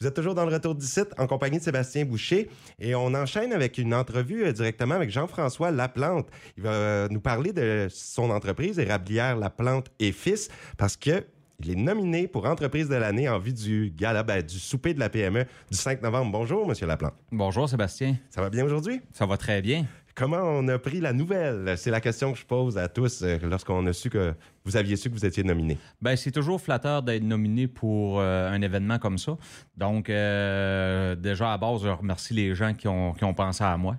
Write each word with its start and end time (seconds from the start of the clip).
Vous 0.00 0.06
êtes 0.06 0.14
toujours 0.14 0.36
dans 0.36 0.44
le 0.44 0.54
retour 0.54 0.76
du 0.76 0.86
site 0.86 1.08
en 1.18 1.26
compagnie 1.26 1.58
de 1.58 1.62
Sébastien 1.64 2.04
Boucher 2.04 2.48
et 2.78 2.94
on 2.94 3.14
enchaîne 3.14 3.52
avec 3.52 3.78
une 3.78 3.92
entrevue 3.92 4.44
euh, 4.44 4.52
directement 4.52 4.94
avec 4.94 5.10
Jean-François 5.10 5.72
Laplante. 5.72 6.28
Il 6.56 6.62
va 6.62 6.70
euh, 6.70 7.08
nous 7.10 7.18
parler 7.18 7.52
de 7.52 7.88
son 7.90 8.30
entreprise 8.30 8.78
érablière 8.78 9.34
Laplante 9.34 9.90
et 9.98 10.12
Fils 10.12 10.50
parce 10.76 10.96
que 10.96 11.24
il 11.58 11.72
est 11.72 11.74
nominé 11.74 12.28
pour 12.28 12.46
entreprise 12.46 12.88
de 12.88 12.94
l'année 12.94 13.28
en 13.28 13.40
vue 13.40 13.52
du 13.52 13.92
gala, 13.92 14.22
ben, 14.22 14.40
du 14.40 14.60
souper 14.60 14.94
de 14.94 15.00
la 15.00 15.08
PME 15.08 15.44
du 15.68 15.76
5 15.76 16.00
novembre. 16.00 16.30
Bonjour, 16.30 16.68
Monsieur 16.68 16.86
Laplante. 16.86 17.14
Bonjour, 17.32 17.68
Sébastien. 17.68 18.14
Ça 18.30 18.40
va 18.40 18.50
bien 18.50 18.64
aujourd'hui? 18.64 19.00
Ça 19.12 19.26
va 19.26 19.36
très 19.36 19.60
bien. 19.60 19.84
Comment 20.18 20.42
on 20.42 20.66
a 20.66 20.80
pris 20.80 21.00
la 21.00 21.12
nouvelle? 21.12 21.74
C'est 21.78 21.92
la 21.92 22.00
question 22.00 22.32
que 22.32 22.38
je 22.40 22.44
pose 22.44 22.76
à 22.76 22.88
tous 22.88 23.22
euh, 23.22 23.38
lorsqu'on 23.44 23.86
a 23.86 23.92
su 23.92 24.10
que 24.10 24.34
vous 24.64 24.76
aviez 24.76 24.96
su 24.96 25.08
que 25.08 25.14
vous 25.14 25.24
étiez 25.24 25.44
nominé. 25.44 25.78
Ben, 26.02 26.16
c'est 26.16 26.32
toujours 26.32 26.60
flatteur 26.60 27.04
d'être 27.04 27.22
nominé 27.22 27.68
pour 27.68 28.18
euh, 28.18 28.50
un 28.50 28.60
événement 28.60 28.98
comme 28.98 29.16
ça. 29.16 29.36
Donc, 29.76 30.10
euh, 30.10 31.14
déjà, 31.14 31.52
à 31.52 31.58
base, 31.58 31.84
je 31.84 31.88
remercie 31.88 32.34
les 32.34 32.52
gens 32.56 32.74
qui 32.74 32.88
ont, 32.88 33.12
qui 33.12 33.22
ont 33.22 33.32
pensé 33.32 33.62
à 33.62 33.76
moi. 33.76 33.94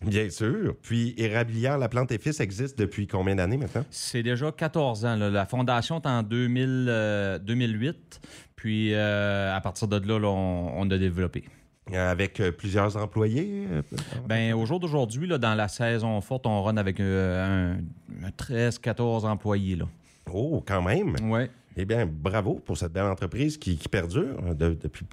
Bien 0.00 0.30
sûr. 0.30 0.76
Puis, 0.80 1.12
Érablière, 1.18 1.76
la 1.76 1.90
plante 1.90 2.10
et 2.10 2.16
fils 2.16 2.40
existe 2.40 2.78
depuis 2.78 3.06
combien 3.06 3.34
d'années 3.34 3.58
maintenant? 3.58 3.84
C'est 3.90 4.22
déjà 4.22 4.50
14 4.50 5.04
ans. 5.04 5.16
là. 5.16 5.28
La 5.28 5.44
fondation 5.44 6.00
est 6.00 6.06
en 6.06 6.22
2000, 6.22 6.86
euh, 6.88 7.38
2008. 7.38 8.20
Puis, 8.56 8.94
à 8.94 9.60
partir 9.62 9.88
de 9.88 10.08
là, 10.08 10.18
là, 10.18 10.28
on, 10.28 10.72
on 10.74 10.90
a 10.90 10.96
développé. 10.96 11.44
Avec 11.94 12.40
euh, 12.40 12.52
plusieurs 12.52 12.96
employés? 12.96 13.66
euh, 13.70 13.82
Ben, 14.28 14.54
au 14.54 14.64
jour 14.66 14.80
d'aujourd'hui, 14.80 15.28
dans 15.38 15.54
la 15.54 15.68
saison 15.68 16.20
forte, 16.20 16.46
on 16.46 16.62
run 16.62 16.76
avec 16.76 17.00
euh, 17.00 17.74
un, 18.22 18.26
un 18.26 18.30
13-14 18.30 19.24
employés. 19.26 19.76
Là. 19.76 19.86
Oh, 20.32 20.62
quand 20.66 20.82
même. 20.82 21.16
Ouais. 21.30 21.50
Eh 21.76 21.84
bien, 21.84 22.06
bravo 22.06 22.54
pour 22.64 22.76
cette 22.76 22.92
belle 22.92 23.04
entreprise 23.04 23.56
qui, 23.56 23.76
qui 23.76 23.88
perdure 23.88 24.36
euh, 24.44 24.54
de- 24.54 24.78
depuis 24.80 25.06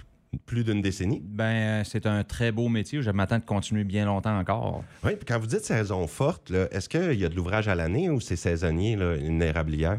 plus 0.44 0.62
d'une 0.62 0.82
décennie. 0.82 1.22
Ben, 1.24 1.82
c'est 1.84 2.04
un 2.04 2.22
très 2.22 2.52
beau 2.52 2.68
métier. 2.68 3.00
Je 3.00 3.10
m'attends 3.10 3.38
de 3.38 3.44
continuer 3.44 3.84
bien 3.84 4.04
longtemps 4.04 4.38
encore. 4.38 4.84
Oui, 5.02 5.12
puis 5.16 5.24
quand 5.26 5.38
vous 5.38 5.46
dites 5.46 5.64
saison 5.64 6.06
forte, 6.06 6.50
est-ce 6.70 6.88
qu'il 6.88 7.18
y 7.18 7.24
a 7.24 7.28
de 7.30 7.34
l'ouvrage 7.34 7.66
à 7.68 7.74
l'année 7.74 8.10
ou 8.10 8.20
c'est 8.20 8.36
saisonnier, 8.36 8.94
là, 8.96 9.16
une 9.16 9.40
érablière? 9.42 9.98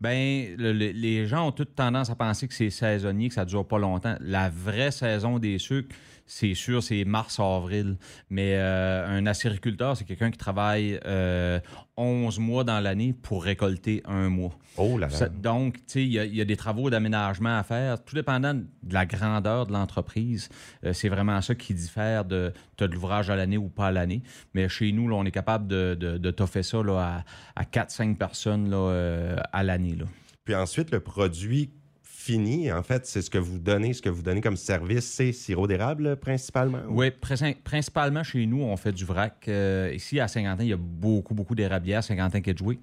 Ben, 0.00 0.54
le- 0.56 0.72
le- 0.72 0.90
les 0.92 1.26
gens 1.26 1.48
ont 1.48 1.52
toute 1.52 1.74
tendance 1.74 2.10
à 2.10 2.14
penser 2.14 2.48
que 2.48 2.54
c'est 2.54 2.70
saisonnier, 2.70 3.28
que 3.28 3.34
ça 3.34 3.44
dure 3.44 3.66
pas 3.66 3.78
longtemps. 3.78 4.16
La 4.20 4.50
vraie 4.50 4.90
saison 4.90 5.38
des 5.38 5.58
sucres, 5.58 5.94
c'est 6.28 6.54
sûr, 6.54 6.82
c'est 6.82 7.04
mars-avril. 7.04 7.96
Mais 8.30 8.54
euh, 8.56 9.06
un 9.06 9.26
acériculteur, 9.26 9.96
c'est 9.96 10.04
quelqu'un 10.04 10.30
qui 10.30 10.38
travaille 10.38 10.98
euh, 11.06 11.60
11 11.96 12.38
mois 12.40 12.64
dans 12.64 12.80
l'année 12.80 13.12
pour 13.22 13.44
récolter 13.44 14.02
un 14.06 14.28
mois. 14.28 14.50
Oh 14.78 14.98
là 14.98 15.06
là. 15.06 15.12
Ça- 15.14 15.28
donc, 15.28 15.76
tu 15.76 15.82
sais, 15.86 16.02
il 16.02 16.12
y, 16.12 16.18
a- 16.18 16.24
il 16.24 16.34
y 16.34 16.40
a 16.40 16.44
des 16.44 16.56
travaux 16.56 16.90
d'aménagement 16.90 17.56
à 17.58 17.62
faire, 17.62 18.02
tout 18.04 18.14
dépendant 18.14 18.52
de 18.54 18.64
la 18.92 19.06
grandeur 19.06 19.66
de 19.66 19.72
l'entreprise. 19.72 20.48
Euh, 20.84 20.92
c'est 20.92 21.08
vraiment 21.08 21.40
ça 21.40 21.54
qui 21.54 21.72
diffère 21.74 22.24
de 22.26 22.52
t'as 22.76 22.88
de 22.88 22.92
l'ouvrage 22.92 23.30
à 23.30 23.36
l'année 23.36 23.56
ou 23.56 23.68
pas 23.68 23.86
à 23.86 23.92
l'année. 23.92 24.22
Mais 24.52 24.68
chez 24.68 24.92
nous, 24.92 25.08
là, 25.08 25.16
on 25.16 25.24
est 25.24 25.30
capable 25.30 25.66
de, 25.68 25.96
de, 25.98 26.18
de 26.18 26.30
toffer 26.30 26.62
ça 26.62 26.82
là, 26.82 27.24
à, 27.56 27.62
à 27.62 27.64
4-5 27.64 28.16
personnes 28.16 28.68
là, 28.68 28.76
euh, 28.76 29.36
à 29.52 29.62
l'année. 29.66 29.96
Puis 30.44 30.54
ensuite, 30.54 30.90
le 30.90 31.00
produit 31.00 31.70
fini, 32.02 32.72
en 32.72 32.82
fait, 32.82 33.06
c'est 33.06 33.22
ce 33.22 33.30
que 33.30 33.38
vous 33.38 33.60
donnez, 33.60 33.92
ce 33.92 34.02
que 34.02 34.08
vous 34.08 34.22
donnez 34.22 34.40
comme 34.40 34.56
service, 34.56 35.04
c'est 35.04 35.30
sirop 35.30 35.68
d'érable 35.68 36.16
principalement? 36.16 36.80
ou- 36.88 36.98
Oui, 37.00 37.10
prin- 37.12 37.52
principalement 37.62 38.24
chez 38.24 38.44
nous, 38.46 38.62
on 38.62 38.76
fait 38.76 38.90
du 38.90 39.04
vrac. 39.04 39.44
Euh, 39.46 39.92
ici, 39.94 40.18
à 40.18 40.26
Saint-Quentin, 40.26 40.64
il 40.64 40.70
y 40.70 40.72
a 40.72 40.76
beaucoup, 40.76 41.34
beaucoup 41.34 41.54
d'érablières, 41.54 42.02
Saint-Quentin 42.02 42.40
qui 42.40 42.50
est 42.50 42.58
joué. 42.58 42.80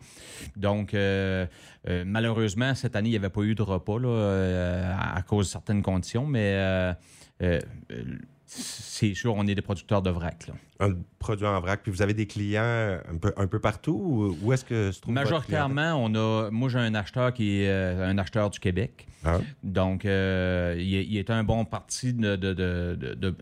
Donc, 0.56 0.94
euh, 0.94 1.46
euh, 1.90 2.04
malheureusement, 2.06 2.74
cette 2.74 2.96
année, 2.96 3.10
il 3.10 3.12
n'y 3.12 3.18
avait 3.18 3.30
pas 3.30 3.42
eu 3.42 3.54
de 3.54 3.62
repas 3.64 4.00
là, 4.00 4.08
euh, 4.08 4.94
à, 4.98 5.22
cause 5.24 5.48
de 5.48 5.52
certaines 5.52 5.82
conditions, 5.82 6.26
mais 6.26 6.54
euh, 6.56 6.94
c'est 8.56 9.14
sûr, 9.16 9.34
on 9.36 9.48
est 9.48 9.56
des 9.56 9.62
producteurs 9.62 10.02
de 10.02 10.10
vrac. 10.10 10.48
Là. 10.48 10.54
Un 10.80 10.94
produit 11.20 11.46
en 11.48 11.60
vrac. 11.60 11.82
Puis 11.84 11.92
vous 11.92 12.02
avez 12.02 12.14
des 12.14 12.28
clients 12.28 13.00
un 13.10 13.18
peu, 13.20 13.34
un 13.38 13.48
peu 13.48 13.60
partout? 13.60 14.36
Ou 14.42 14.46
où 14.48 14.54
est-ce 14.54 14.64
que 14.66 14.92
se 14.92 15.02
trouve 15.02 15.14
Majoritairement, 15.14 15.94
on 15.96 16.14
a. 16.16 16.50
Moi, 16.52 16.70
j'ai 16.70 16.80
un 16.80 16.94
acheteur 16.96 17.34
qui 17.34 17.62
est 17.62 17.70
euh, 17.70 18.08
un 18.08 18.18
acheteur 18.18 18.50
du 18.50 18.60
Québec. 18.60 19.08
clientèle? 19.22 19.46
Donc, 19.64 20.06
euh, 20.06 20.76
il, 20.78 20.96
est- 20.96 21.06
il 21.06 21.18
est 21.18 21.30
un 21.30 21.44
bon 21.44 21.66
parti 21.66 22.14
de. 22.14 22.36
de- 22.36 22.54
de- 22.54 22.98
de- 23.00 23.14
de- 23.16 23.36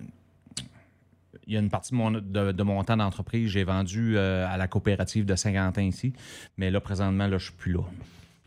il 1.47 1.53
y 1.53 1.57
a 1.57 1.59
une 1.59 1.69
partie 1.69 1.91
de 1.91 1.97
mon, 1.97 2.11
de, 2.11 2.21
de 2.51 2.63
mon 2.63 2.81
temps 2.83 2.95
d'entreprise, 2.95 3.49
j'ai 3.49 3.63
vendu 3.65 4.15
euh, 4.15 4.47
à 4.47 4.55
la 4.57 4.67
coopérative 4.67 5.25
de 5.25 5.35
Saint-Quentin 5.35 5.81
ici. 5.81 6.13
Mais 6.57 6.71
là, 6.71 6.79
présentement, 6.79 7.27
là, 7.27 7.37
je 7.39 7.45
suis 7.45 7.53
plus 7.53 7.73
là. 7.73 7.81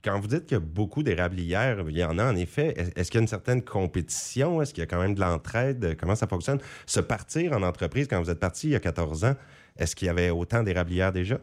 Quand 0.04 0.20
vous 0.20 0.26
dites 0.28 0.44
qu'il 0.46 0.56
y 0.56 0.60
a 0.60 0.60
beaucoup 0.60 1.02
d'érablières, 1.02 1.78
il 1.88 1.96
y 1.96 2.04
en 2.04 2.18
a 2.18 2.30
en 2.30 2.36
effet. 2.36 2.74
Est- 2.76 2.98
Est-ce 2.98 3.10
qu'il 3.10 3.18
y 3.18 3.22
a 3.22 3.22
une 3.22 3.28
certaine 3.28 3.62
compétition? 3.62 4.60
Est-ce 4.60 4.74
qu'il 4.74 4.82
y 4.82 4.84
a 4.84 4.86
quand 4.86 5.00
même 5.00 5.14
de 5.14 5.20
l'entraide? 5.20 5.96
Comment 5.98 6.14
ça 6.14 6.26
fonctionne? 6.26 6.58
Se 6.86 7.00
partir 7.00 7.52
en 7.52 7.62
entreprise, 7.62 8.06
quand 8.08 8.20
vous 8.22 8.30
êtes 8.30 8.38
parti 8.40 8.68
il 8.68 8.70
y 8.72 8.76
a 8.76 8.80
14 8.80 9.24
ans, 9.24 9.34
est-ce 9.78 9.96
qu'il 9.96 10.06
y 10.06 10.08
avait 10.10 10.30
autant 10.30 10.62
d'érablières 10.62 11.10
déjà? 11.12 11.38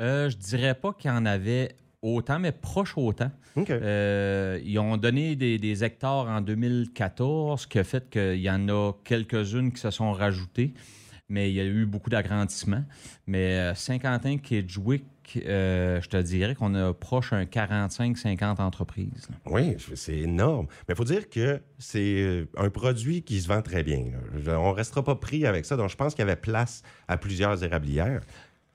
Euh, 0.00 0.30
je 0.30 0.36
dirais 0.36 0.74
pas 0.74 0.92
qu'il 0.92 1.10
y 1.10 1.14
en 1.14 1.26
avait 1.26 1.74
autant, 2.02 2.38
mais 2.38 2.52
proche 2.52 2.94
autant. 2.96 3.30
Euh, 3.70 4.60
ils 4.64 4.78
ont 4.78 4.96
donné 4.96 5.36
des, 5.36 5.58
des 5.58 5.84
hectares 5.84 6.26
en 6.28 6.40
2014, 6.40 7.62
ce 7.62 7.66
qui 7.66 7.78
a 7.78 7.84
fait 7.84 8.08
qu'il 8.10 8.40
y 8.40 8.50
en 8.50 8.68
a 8.68 8.92
quelques-unes 9.04 9.72
qui 9.72 9.80
se 9.80 9.90
sont 9.90 10.12
rajoutées, 10.12 10.74
mais 11.28 11.50
il 11.50 11.54
y 11.54 11.60
a 11.60 11.64
eu 11.64 11.86
beaucoup 11.86 12.10
d'agrandissements. 12.10 12.84
Mais 13.26 13.58
euh, 13.58 13.74
Saint-Quentin, 13.74 14.36
est 14.50 14.68
joué, 14.68 15.04
euh, 15.36 16.00
je 16.00 16.08
te 16.08 16.16
dirais 16.16 16.54
qu'on 16.54 16.74
a 16.74 16.92
proche 16.92 17.32
un 17.32 17.44
45-50 17.44 18.60
entreprises. 18.60 19.28
Oui, 19.46 19.76
c'est 19.94 20.18
énorme. 20.18 20.66
Mais 20.86 20.94
il 20.94 20.96
faut 20.96 21.04
dire 21.04 21.28
que 21.28 21.62
c'est 21.78 22.22
euh, 22.22 22.48
un 22.56 22.70
produit 22.70 23.22
qui 23.22 23.40
se 23.40 23.48
vend 23.48 23.62
très 23.62 23.82
bien. 23.82 24.04
On 24.46 24.72
restera 24.72 25.02
pas 25.02 25.16
pris 25.16 25.46
avec 25.46 25.64
ça. 25.64 25.76
Donc, 25.76 25.90
je 25.90 25.96
pense 25.96 26.14
qu'il 26.14 26.22
y 26.22 26.28
avait 26.28 26.36
place 26.36 26.82
à 27.08 27.16
plusieurs 27.16 27.64
érablières. 27.64 28.22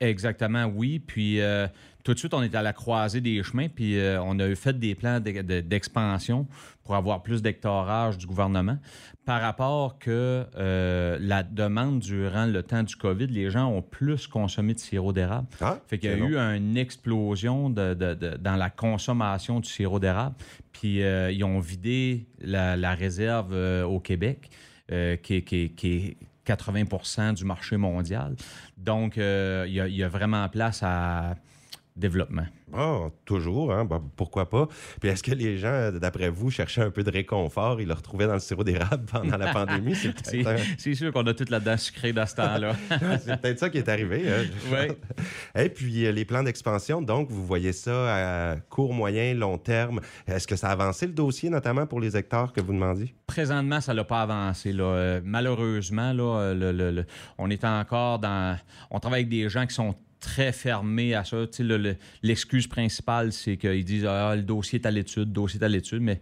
Exactement, 0.01 0.65
oui. 0.65 0.99
Puis 0.99 1.41
euh, 1.41 1.67
tout 2.03 2.13
de 2.13 2.19
suite, 2.19 2.33
on 2.33 2.41
est 2.41 2.55
à 2.55 2.61
la 2.61 2.73
croisée 2.73 3.19
des 3.21 3.43
chemins, 3.43 3.67
puis 3.67 3.97
euh, 3.99 4.21
on 4.23 4.39
a 4.39 4.47
eu 4.47 4.55
fait 4.55 4.77
des 4.79 4.95
plans 4.95 5.19
d'e- 5.19 5.41
de- 5.43 5.59
d'expansion 5.61 6.47
pour 6.83 6.95
avoir 6.95 7.21
plus 7.21 7.41
d'hectarage 7.41 8.17
du 8.17 8.25
gouvernement. 8.25 8.77
Par 9.25 9.41
rapport 9.41 9.99
que 9.99 10.45
euh, 10.57 11.17
la 11.21 11.43
demande 11.43 11.99
durant 11.99 12.45
le 12.45 12.63
temps 12.63 12.81
du 12.81 12.95
COVID, 12.95 13.27
les 13.27 13.51
gens 13.51 13.67
ont 13.71 13.81
plus 13.83 14.25
consommé 14.25 14.73
de 14.73 14.79
sirop 14.79 15.13
d'érable. 15.13 15.47
Ah, 15.61 15.79
Fait 15.87 15.99
qu'il 15.99 16.09
y 16.09 16.13
a 16.13 16.15
eu 16.29 16.37
une 16.37 16.77
explosion 16.77 17.69
de, 17.69 17.93
de- 17.93 18.13
de- 18.15 18.37
dans 18.37 18.55
la 18.55 18.69
consommation 18.69 19.59
du 19.59 19.69
sirop 19.69 19.99
d'érable. 19.99 20.35
Puis 20.71 21.03
euh, 21.03 21.31
ils 21.31 21.43
ont 21.43 21.59
vidé 21.59 22.25
la, 22.39 22.75
la 22.77 22.95
réserve 22.95 23.53
au 23.85 23.99
Québec, 23.99 24.49
euh, 24.91 25.15
qui, 25.17 25.35
est- 25.35 25.41
qui 25.43 25.69
qui 25.71 26.17
80% 26.45 27.33
du 27.33 27.45
marché 27.45 27.77
mondial. 27.77 28.35
Donc, 28.77 29.17
euh, 29.17 29.65
il 29.67 29.73
y, 29.73 29.79
a, 29.79 29.87
il 29.87 29.95
y 29.95 30.03
a 30.03 30.09
vraiment 30.09 30.47
place 30.49 30.81
à 30.83 31.35
développement. 31.99 32.45
Ah, 32.73 33.07
toujours, 33.25 33.73
hein? 33.73 33.83
Bah, 33.85 33.99
pourquoi 34.15 34.47
pas? 34.49 34.67
Puis 35.01 35.09
est-ce 35.09 35.23
que 35.23 35.31
les 35.31 35.57
gens, 35.57 35.91
d'après 35.91 36.29
vous, 36.29 36.51
cherchaient 36.51 36.83
un 36.83 36.91
peu 36.91 37.03
de 37.03 37.09
réconfort? 37.11 37.81
Ils 37.81 37.87
le 37.87 37.93
retrouvaient 37.95 38.27
dans 38.27 38.33
le 38.33 38.39
sirop 38.39 38.63
d'érable 38.63 39.05
pendant 39.11 39.37
la 39.37 39.51
pandémie? 39.53 39.95
C'est 40.23 40.45
un- 40.47 40.93
sûr 40.95 41.11
qu'on 41.11 41.25
a 41.27 41.33
tout 41.33 41.45
là-dedans 41.49 41.77
sucré 41.77 42.13
dans 42.13 42.25
ce 42.27 42.35
temps-là. 42.35 42.73
c'est 43.23 43.41
peut-être 43.41 43.59
ça 43.59 43.69
qui 43.69 43.79
est 43.79 43.89
arrivé. 43.89 44.23
hein? 44.31 44.43
Oui. 44.71 44.95
Et 45.63 45.69
puis, 45.69 46.05
euh, 46.05 46.11
les 46.11 46.25
plans 46.25 46.43
d'expansion, 46.43 47.01
donc, 47.01 47.29
vous 47.31 47.45
voyez 47.45 47.73
ça 47.73 48.51
à 48.51 48.55
court, 48.69 48.93
moyen, 48.93 49.33
long 49.33 49.57
terme. 49.57 49.99
Est-ce 50.27 50.47
que 50.47 50.55
ça 50.55 50.69
a 50.69 50.71
avancé 50.73 51.07
le 51.07 51.13
dossier, 51.13 51.49
notamment 51.49 51.87
pour 51.87 51.99
les 51.99 52.15
hectares 52.15 52.53
que 52.53 52.61
vous 52.61 52.73
demandiez? 52.73 53.15
Présentement, 53.25 53.81
ça 53.81 53.93
l'a 53.93 54.03
pas 54.03 54.21
avancé. 54.21 54.71
Là. 54.73 54.83
Euh, 54.83 55.21
malheureusement, 55.23 56.13
là, 56.13 56.23
euh, 56.39 56.53
le- 56.53 56.71
le- 56.71 56.91
le- 56.91 57.05
on 57.37 57.49
est 57.49 57.63
encore 57.65 58.19
dans. 58.19 58.57
On 58.91 58.99
travaille 58.99 59.21
avec 59.21 59.29
des 59.29 59.49
gens 59.49 59.65
qui 59.65 59.73
sont 59.73 59.95
très 60.19 60.51
fermés 60.51 61.13
à 61.15 61.23
ça. 61.23 61.45
Le- 61.59 61.95
L'excuse 62.23 62.67
principale, 62.67 63.31
c'est 63.31 63.57
qu'ils 63.57 63.85
disent 63.85 64.05
ah, 64.05 64.35
le 64.35 64.41
dossier 64.43 64.79
est 64.79 64.85
à 64.85 64.91
l'étude, 64.91 65.27
le 65.27 65.33
dossier 65.33 65.59
est 65.59 65.63
à 65.63 65.69
l'étude, 65.69 66.01
mais 66.01 66.19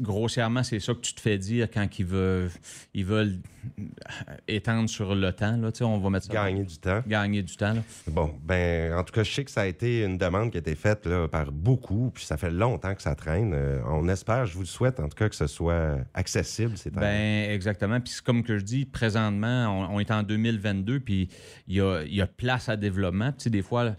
grossièrement, 0.00 0.62
c'est 0.62 0.80
ça 0.80 0.94
que 0.94 1.00
tu 1.00 1.14
te 1.14 1.20
fais 1.20 1.38
dire 1.38 1.68
quand 1.72 1.86
ils 1.98 2.04
veulent, 2.06 2.50
ils 2.94 3.04
veulent 3.04 3.38
étendre 4.48 4.88
sur 4.88 5.14
le 5.14 5.32
temps. 5.32 5.56
Là. 5.56 5.70
On 5.82 5.98
va 5.98 6.10
mettre 6.10 6.26
ça. 6.26 6.32
Gagner 6.32 6.64
du 6.64 6.76
temps. 6.78 7.02
Gagner 7.06 7.42
du 7.42 7.56
temps. 7.56 7.74
Là. 7.74 7.82
Bon, 8.08 8.34
ben, 8.42 8.94
en 8.94 9.04
tout 9.04 9.12
cas, 9.12 9.22
je 9.22 9.32
sais 9.32 9.44
que 9.44 9.50
ça 9.50 9.62
a 9.62 9.66
été 9.66 10.04
une 10.04 10.18
demande 10.18 10.50
qui 10.50 10.56
a 10.56 10.60
été 10.60 10.74
faite 10.74 11.06
là, 11.06 11.28
par 11.28 11.52
beaucoup, 11.52 12.10
puis 12.14 12.24
ça 12.24 12.36
fait 12.36 12.50
longtemps 12.50 12.94
que 12.94 13.02
ça 13.02 13.14
traîne. 13.14 13.52
Euh, 13.54 13.80
on 13.86 14.08
espère, 14.08 14.46
je 14.46 14.54
vous 14.54 14.60
le 14.60 14.66
souhaite, 14.66 15.00
en 15.00 15.08
tout 15.08 15.16
cas, 15.16 15.28
que 15.28 15.36
ce 15.36 15.46
soit 15.46 15.98
accessible. 16.14 16.72
C'est 16.76 16.92
Ben 16.92 17.50
exactement. 17.50 18.00
Puis 18.00 18.14
c'est 18.14 18.24
comme 18.24 18.42
que 18.42 18.58
je 18.58 18.64
dis, 18.64 18.84
présentement, 18.84 19.88
on, 19.90 19.96
on 19.96 20.00
est 20.00 20.10
en 20.10 20.22
2022, 20.22 21.00
puis 21.00 21.28
il 21.68 21.76
y 21.76 21.80
a, 21.80 22.02
y 22.04 22.20
a 22.20 22.26
place 22.26 22.68
à 22.68 22.76
développement. 23.12 23.32
Puis, 23.38 23.50
des 23.50 23.62
fois, 23.62 23.94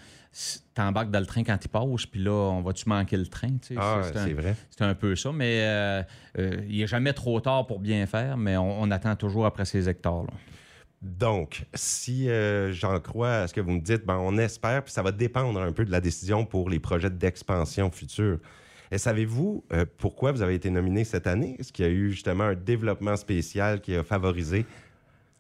t'embarques 0.74 1.12
dans 1.12 1.19
le 1.19 1.25
train 1.25 1.44
quand 1.44 1.57
il 1.63 1.69
passe, 1.69 2.06
puis 2.06 2.24
là, 2.24 2.31
on 2.31 2.62
va-tu 2.62 2.89
manquer 2.89 3.18
le 3.18 3.27
train? 3.27 3.56
Ah, 3.77 4.01
c'est 4.13 4.33
vrai. 4.33 4.56
C'est 4.69 4.83
un 4.83 4.95
peu 4.95 5.15
ça, 5.15 5.31
mais 5.31 5.62
euh, 5.62 6.04
euh, 6.39 6.62
il 6.68 6.80
n'est 6.80 6.88
jamais 6.88 7.13
trop 7.13 7.39
tard 7.39 7.68
pour 7.68 7.80
bien 7.80 8.06
faire, 8.06 8.38
mais 8.38 8.57
on, 8.57 8.81
on 8.81 8.92
attend 8.92 9.15
toujours 9.15 9.45
après 9.45 9.65
ces 9.65 9.88
hectares. 9.88 10.24
là. 10.24 10.33
Donc, 11.01 11.65
si 11.74 12.30
euh, 12.30 12.71
j'en 12.71 13.00
crois 13.01 13.42
à 13.42 13.48
ce 13.48 13.54
que 13.54 13.60
vous 13.60 13.71
me 13.71 13.81
dites, 13.81 14.06
ben, 14.06 14.18
on 14.18 14.38
espère, 14.38 14.83
puis 14.83 14.94
ça 14.94 15.04
va 15.04 15.12
dépendre 15.12 15.59
un 15.62 15.74
peu 15.74 15.83
de 15.83 15.92
la 15.92 16.00
décision 16.00 16.45
pour 16.45 16.69
les 16.69 16.80
projets 16.80 17.09
d'expansion 17.09 17.92
futurs. 17.92 18.39
Et 18.89 18.98
savez-vous 18.98 19.66
euh, 19.74 19.86
pourquoi 19.98 20.31
vous 20.31 20.42
avez 20.42 20.56
été 20.56 20.69
nominé 20.69 21.04
cette 21.04 21.27
année? 21.27 21.57
Est-ce 21.59 21.74
qu'il 21.74 21.83
y 21.86 21.88
a 21.89 21.92
eu 21.92 22.12
justement 22.12 22.45
un 22.45 22.56
développement 22.56 23.18
spécial 23.18 23.81
qui 23.81 23.95
a 23.95 24.04
favorisé 24.04 24.66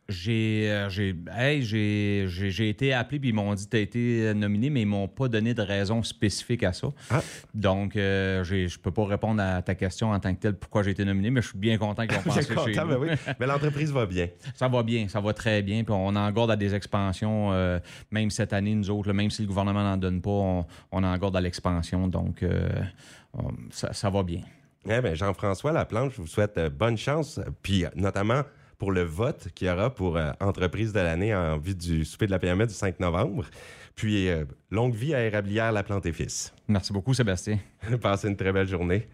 j'ai 0.09 0.69
euh, 0.69 0.89
j'ai 0.89 1.15
hey, 1.37 1.61
j'ai- 1.63 2.25
j'ai- 2.27 2.51
j'ai 2.51 2.67
été 2.69 2.91
appelé 2.93 3.19
puis 3.19 3.29
ils 3.29 3.33
m'ont 3.35 3.53
dit 3.53 3.67
tu 3.69 3.77
as 3.77 3.79
été 3.79 4.33
nominé 4.33 4.69
mais 4.69 4.81
ils 4.81 4.85
m'ont 4.85 5.07
pas 5.07 5.29
donné 5.29 5.53
de 5.53 5.61
raison 5.61 6.03
spécifique 6.03 6.63
à 6.63 6.73
ça. 6.73 6.89
Ah. 7.09 7.21
Donc 7.53 7.95
euh, 7.95 8.43
j'ai- 8.43 8.67
je 8.67 8.77
peux 8.79 8.91
pas 8.91 9.05
répondre 9.05 9.41
à 9.41 9.61
ta 9.61 9.75
question 9.75 10.11
en 10.11 10.19
tant 10.19 10.33
que 10.35 10.39
telle 10.41 10.55
pourquoi 10.55 10.83
j'ai 10.83 10.91
été 10.91 11.05
nominé 11.05 11.29
mais 11.29 11.41
je 11.41 11.47
suis 11.49 11.57
bien 11.57 11.77
content 11.77 12.05
qu'ils 12.05 12.17
ont 12.17 12.21
Bien 12.25 12.33
pensé 12.33 12.47
chez 12.49 12.53
content, 12.53 12.85
ben 12.85 12.95
nous. 12.97 13.03
oui. 13.03 13.09
Mais 13.39 13.47
l'entreprise 13.47 13.91
va 13.93 14.05
bien. 14.05 14.27
Ça 14.55 14.67
va 14.67 14.83
bien, 14.83 15.07
ça 15.07 15.21
va 15.21 15.33
très 15.33 15.61
bien 15.61 15.83
puis 15.85 15.93
on 15.97 16.15
engorde 16.15 16.51
à 16.51 16.57
des 16.57 16.75
expansions 16.75 17.53
euh, 17.53 17.79
même 18.11 18.29
cette 18.29 18.51
année 18.51 18.75
nous 18.75 18.89
autres 18.89 19.07
là, 19.07 19.13
même 19.13 19.29
si 19.31 19.41
le 19.43 19.47
gouvernement 19.47 19.83
n'en 19.83 19.97
donne 19.97 20.21
pas 20.21 20.29
on, 20.31 20.65
on 20.91 21.03
engorde 21.03 21.37
à 21.37 21.41
l'expansion 21.41 22.07
donc 22.09 22.43
euh, 22.43 22.67
ça, 23.71 23.93
ça 23.93 24.09
va 24.09 24.21
bien. 24.23 24.41
Eh 24.85 24.99
bien, 25.01 25.13
Jean-François 25.15 25.71
Laplante, 25.71 26.11
je 26.11 26.17
vous 26.17 26.27
souhaite 26.27 26.59
bonne 26.77 26.97
chance, 26.97 27.39
puis 27.61 27.85
notamment 27.95 28.41
pour 28.83 28.91
le 28.91 29.03
vote 29.03 29.47
qu'il 29.55 29.67
y 29.67 29.69
aura 29.69 29.95
pour 29.95 30.17
euh, 30.17 30.31
entreprise 30.41 30.91
de 30.91 30.99
l'année 30.99 31.33
en 31.33 31.57
vue 31.57 31.73
du 31.73 32.03
souper 32.03 32.25
de 32.25 32.31
la 32.31 32.39
PME 32.39 32.67
du 32.67 32.73
5 32.73 32.99
novembre. 32.99 33.45
Puis, 33.95 34.27
euh, 34.27 34.43
longue 34.71 34.93
vie 34.93 35.15
à 35.15 35.23
Érablière 35.23 35.71
Laplante 35.71 36.05
et 36.05 36.11
Fils. 36.11 36.53
Merci 36.67 36.91
beaucoup 36.91 37.13
Sébastien. 37.13 37.59
Passez 38.01 38.27
une 38.27 38.35
très 38.35 38.51
belle 38.51 38.67
journée. 38.67 39.07